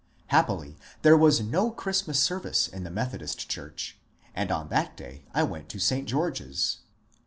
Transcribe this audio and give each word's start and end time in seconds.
Happily 0.29 0.77
there 1.03 1.15
was 1.15 1.41
no 1.41 1.69
Christmas 1.69 2.19
service 2.19 2.67
in 2.67 2.83
the 2.83 2.89
Methodist 2.89 3.47
church, 3.47 3.99
and 4.33 4.51
on 4.51 4.69
that 4.69 4.97
day 4.97 5.25
I 5.31 5.43
went 5.43 5.69
to 5.69 5.79
St. 5.79 6.09
Greorge's. 6.09 6.79